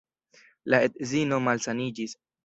[0.73, 2.17] La edzino malsaniĝis.